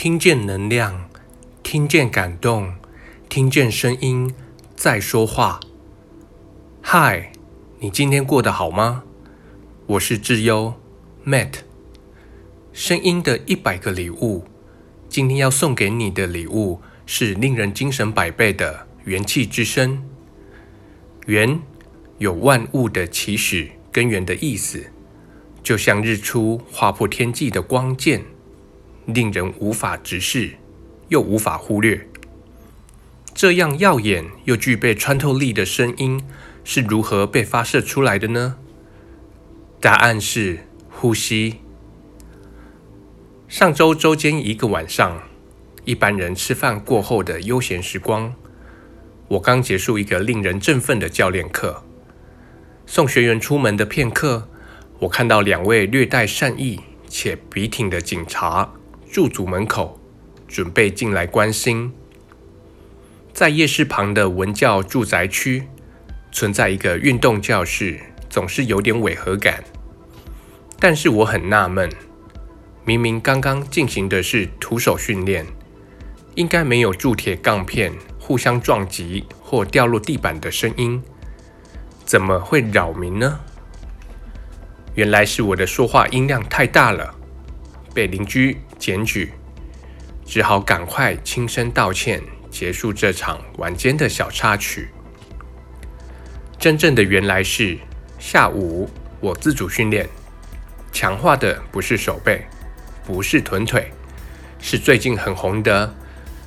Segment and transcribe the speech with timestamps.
[0.00, 1.10] 听见能量，
[1.64, 2.72] 听见感动，
[3.28, 4.32] 听见声音
[4.76, 5.58] 在说话。
[6.80, 7.32] 嗨，
[7.80, 9.02] 你今天过得好吗？
[9.86, 10.74] 我是智优
[11.26, 11.62] ，Matt。
[12.72, 14.44] 声音的一百个礼物，
[15.08, 20.04] 今天要送给你的礼物是令人精神百倍的元气之声。
[21.26, 21.60] 元
[22.18, 24.92] 有万物的起始根源的意思，
[25.60, 28.22] 就像日出划破天际的光剑。
[29.08, 30.50] 令人无法直视，
[31.08, 32.06] 又无法忽略。
[33.34, 36.22] 这样耀眼又具备穿透力的声音
[36.62, 38.58] 是如何被发射出来的呢？
[39.80, 41.60] 答案是呼吸。
[43.48, 45.22] 上周周间一个晚上，
[45.86, 48.34] 一般人吃饭过后的悠闲时光，
[49.28, 51.82] 我刚结束一个令人振奋的教练课。
[52.84, 54.50] 送学员出门的片刻，
[54.98, 58.74] 我看到两位略带善意且笔挺的警察。
[59.10, 59.98] 驻足门口，
[60.46, 61.92] 准备进来关心。
[63.32, 65.64] 在夜市旁的文教住宅区，
[66.30, 69.64] 存在一个运动教室，总是有点违和感。
[70.78, 71.90] 但是我很纳闷，
[72.84, 75.46] 明明刚刚进行的是徒手训练，
[76.34, 81.02] 应该没有铸铁钢片互相撞击或掉落地板的声音，
[82.04, 83.40] 怎么会扰民呢？
[84.94, 87.14] 原来是我的说话音量太大了。
[87.94, 89.32] 被邻居检举，
[90.24, 94.88] 只好赶快轻声道歉，结束这场晚间的小插曲。
[96.58, 97.78] 真正的原来是
[98.18, 98.88] 下午
[99.20, 100.08] 我自主训练，
[100.92, 102.46] 强化的不是手背，
[103.04, 103.92] 不是臀腿，
[104.60, 105.94] 是最近很红的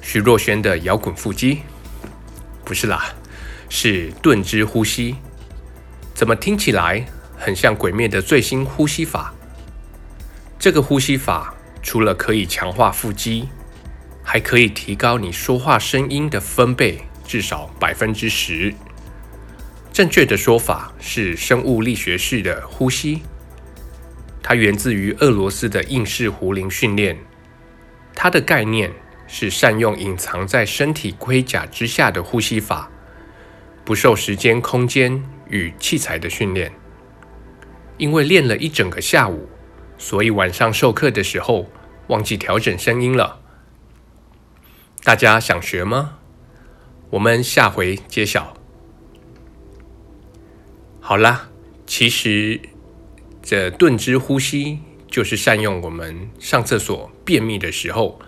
[0.00, 1.62] 徐若瑄的摇滚腹肌。
[2.64, 3.14] 不是啦，
[3.68, 5.16] 是顿之呼吸。
[6.14, 7.06] 怎么听起来
[7.36, 9.32] 很像鬼灭的最新呼吸法？
[10.58, 13.48] 这个呼吸法除了可以强化腹肌，
[14.22, 18.74] 还可以提高你说话声音的分贝，至少百分之十。
[19.92, 23.22] 正确的说法是生物力学式的呼吸，
[24.42, 27.18] 它源自于俄罗斯的硬式壶铃训练。
[28.14, 28.92] 它的概念
[29.26, 32.90] 是善用隐藏在身体盔甲之下的呼吸法，
[33.84, 36.72] 不受时间、空间与器材的训练。
[37.96, 39.48] 因为练了一整个下午。
[39.98, 41.68] 所以晚上授课的时候
[42.06, 43.40] 忘记调整声音了。
[45.04, 46.18] 大家想学吗？
[47.10, 48.54] 我们下回揭晓。
[51.00, 51.48] 好啦，
[51.86, 52.60] 其实
[53.42, 58.20] 这顿之呼吸就是善用我们上厕所便秘的时候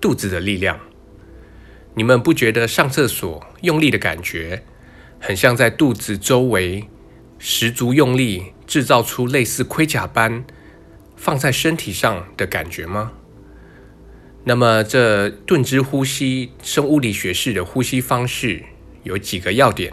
[0.00, 0.78] 肚子的力量。
[1.94, 4.64] 你们不觉得上厕所用力的感觉，
[5.18, 6.86] 很像在肚子周围
[7.38, 10.44] 十足用力，制造出类似盔甲般？
[11.18, 13.12] 放在身体上的感觉吗？
[14.44, 18.64] 那么，这顿之呼吸生物力学式的呼吸方式
[19.02, 19.92] 有几个要点。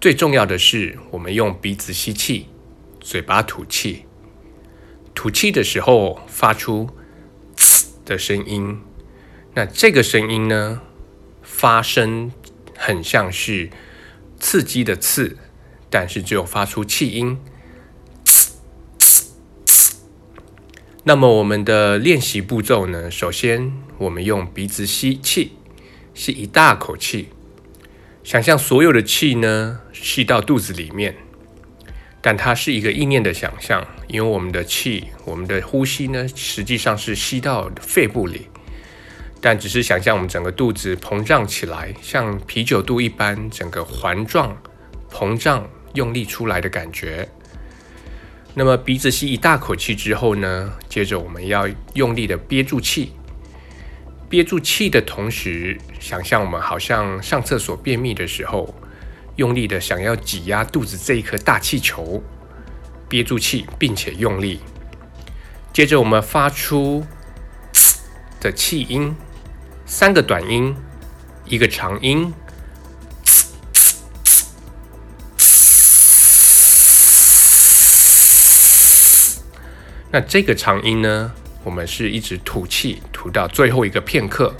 [0.00, 2.48] 最重要的是，我们用鼻子吸气，
[3.00, 4.06] 嘴巴吐气。
[5.14, 6.90] 吐气的时候发出
[7.54, 8.80] “呲”的声音。
[9.54, 10.80] 那这个声音呢，
[11.42, 12.32] 发声
[12.76, 13.70] 很像是
[14.40, 15.36] 刺激的“刺”，
[15.88, 17.38] 但是只有发出气音。
[21.06, 23.10] 那么我们的练习步骤呢？
[23.10, 25.52] 首先，我们用鼻子吸气，
[26.14, 27.28] 吸一大口气，
[28.22, 31.14] 想象所有的气呢吸到肚子里面，
[32.22, 38.48] 但它是一个意念的想象，因为我们的气，我们的呼吸呢，实际上是吸到肺部里，
[39.42, 44.56] 但只是想象我们整个肚子膨胀起来，像啤酒肚一般，整个环状
[45.12, 47.28] 膨胀，用力出来的感觉。
[48.56, 53.12] 那么鼻子吸一大口气之后呢，接着我们要用力的憋住气，
[54.28, 58.72] 憋住气的同时，想象我们好像上厕所便秘的时候，
[59.34, 62.22] 用力的想要挤压肚子这一颗大气球，
[63.08, 64.60] 憋住气并且用力，
[65.72, 67.04] 接着我们发出
[68.40, 69.16] 的气音，
[69.84, 70.76] 三个短音，
[71.46, 72.32] 一个长音。
[80.14, 81.32] 那这个长音呢，
[81.64, 84.54] 我们是一直吐气，吐到最后一个片刻。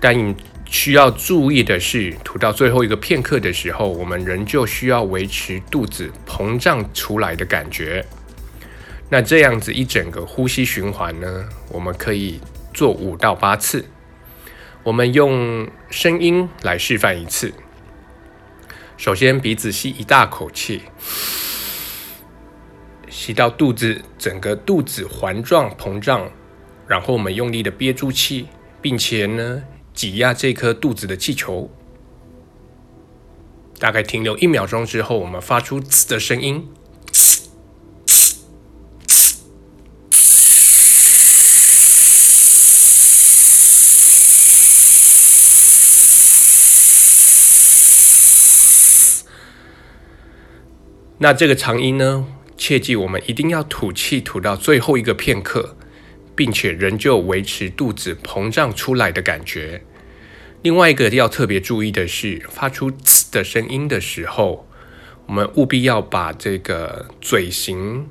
[0.00, 0.32] 但
[0.64, 8.06] 需要注意的是，吐到最后一个片刻的时候，我们仍旧需要维持肚子膨胀出来的感觉。
[9.08, 12.38] 那这样子一整个呼吸循环呢，我们可以
[12.72, 13.84] 做五到八次。
[14.84, 17.52] 我们用声音来示范一次。
[18.96, 20.82] 首先，鼻子吸一大口气。
[23.16, 26.28] 吸到肚子，整个肚子环状膨胀，
[26.88, 28.48] 然后我们用力的憋住气，
[28.82, 29.62] 并且呢
[29.94, 31.70] 挤压这颗肚子的气球。
[33.78, 36.68] 大概停留一秒钟之后，我们发出“呲”的声音。
[51.18, 52.26] 那这个长音呢，
[52.66, 55.76] 切记我们一定要吐气吐到最后一个片刻，
[56.34, 59.82] 并且仍旧维持肚子膨胀出来的感觉。
[60.62, 64.66] 另外一个要特别注意的是，发出“呲”的声音的时候，
[65.26, 68.08] 我们务必要把这个嘴型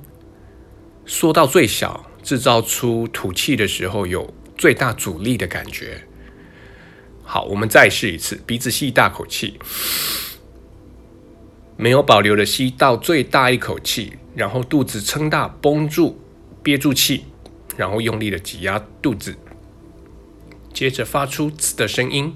[1.04, 6.04] 缩到最小，制造出吐气的时候有最大阻力的感觉。
[7.24, 9.58] 好，我们再试一次，鼻子吸一大口气，
[11.76, 16.16] 没有保留的吸到最大一口气，然后肚子撑大，绷住，
[16.62, 17.26] 憋住气，
[17.76, 19.36] 然后用力的挤压肚子，
[20.74, 22.36] 接着发出“呲”的声音。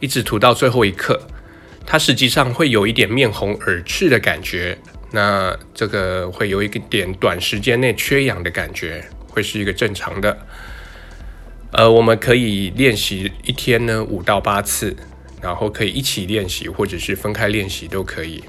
[0.00, 1.28] 一直吐到最后一刻，
[1.86, 4.76] 它实际上会有一点面红耳赤的感觉，
[5.12, 10.38] 那这个会有一个点短时间内缺氧的感觉，会是一个正常的。
[11.72, 14.96] 呃，我们可以练习一天呢五到八次，
[15.40, 18.42] 然后可以一起练习，或者是分开练习都可以。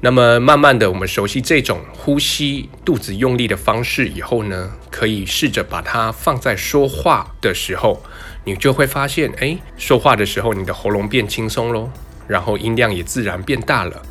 [0.00, 8.02] 那么慢慢的，我们熟悉这种呼吸肚子用力的方式以后呢，可以试着把它放在说话的时候。
[8.44, 11.88] 你就会发现，哎，说话的时候你的喉咙变轻松喽，
[12.26, 14.02] 然后音量也自然变大了。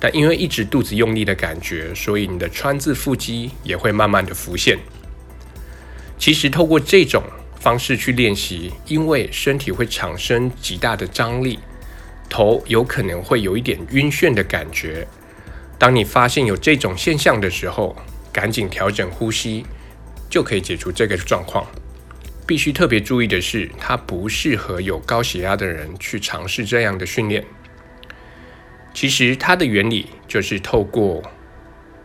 [0.00, 4.78] 但因为一直肚子用力的感觉，所以你的川字腹肌也会慢慢的浮现。
[6.18, 7.22] 其实透过这种
[7.60, 11.58] 方式去练习，因为身体会产生极大的张力，
[12.28, 15.06] 头有可能会有一点晕眩的感觉。
[15.78, 17.96] 当你发现有这种现象的时候，
[18.32, 19.64] 赶紧调整呼吸，
[20.28, 21.66] 就可以解除这个状况。
[22.46, 27.44] 必须特别注意的是，它不适合有高血压的人去尝试这样的训练。
[29.00, 31.22] 其实它的原理就是透过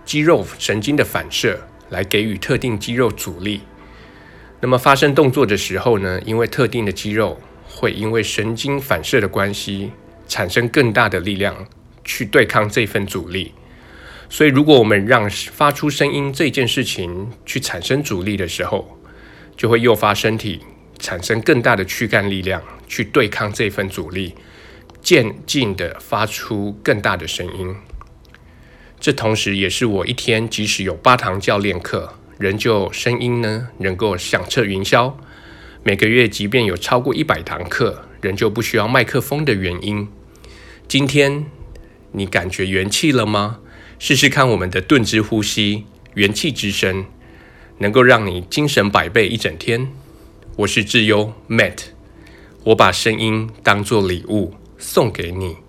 [0.06, 1.60] 肌肉神经的反射
[1.90, 3.62] 来给予特定肌肉阻力。
[4.62, 9.92] 那么发生动作的时候呢，因为特定的肌肉会因为神经反射的关系，
[10.28, 11.66] 产生更大的力量
[12.04, 13.56] 去对抗这份阻力。
[14.30, 19.00] 所以如果我们让发出声音这件事情去产生阻力的时候，
[19.58, 20.60] 就会诱发身体
[21.00, 24.36] 产生更大的躯干力量去对抗这份阻力，
[25.04, 27.76] 渐进的发出更大的声音。
[29.00, 35.14] 这同时也是我一天即使有八堂教练课，仍旧声音呢能够响彻云霄。
[35.84, 40.08] 每个月即便有超过一百堂课，仍旧不需要麦克风的原因。
[40.88, 41.46] 今天
[42.14, 43.60] 你感觉元气了吗？
[44.00, 47.06] 试试看我们的顿之呼吸，元气之声。
[47.80, 49.92] 能够让你精神百倍一整天。
[50.58, 51.80] 我是智优 Matt，
[52.66, 54.54] 我把声音当作礼物
[54.84, 55.63] 送给你。